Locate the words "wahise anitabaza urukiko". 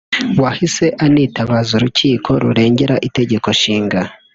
0.41-2.29